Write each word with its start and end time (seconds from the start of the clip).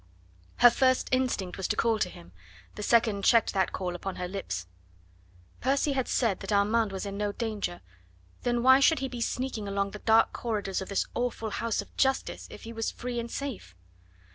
Her 0.55 0.71
first 0.71 1.09
instinct 1.11 1.57
was 1.57 1.67
to 1.67 1.75
call 1.75 1.99
to 1.99 2.09
him; 2.09 2.31
the 2.73 2.81
second 2.81 3.23
checked 3.23 3.53
that 3.53 3.71
call 3.71 3.93
upon 3.93 4.15
her 4.15 4.27
lips. 4.27 4.65
Percy 5.59 5.91
had 5.93 6.07
said 6.07 6.39
that 6.39 6.51
Armand 6.51 6.91
was 6.91 7.05
in 7.05 7.17
no 7.17 7.31
danger; 7.31 7.81
then 8.41 8.63
why 8.63 8.79
should 8.79 8.97
he 8.97 9.07
be 9.07 9.21
sneaking 9.21 9.67
along 9.67 9.91
the 9.91 9.99
dark 9.99 10.33
corridors 10.33 10.81
of 10.81 10.89
this 10.89 11.05
awful 11.13 11.51
house 11.51 11.83
of 11.83 11.95
Justice 11.97 12.47
if 12.49 12.63
he 12.63 12.73
was 12.73 12.89
free 12.89 13.19
and 13.19 13.29
safe? 13.29 13.75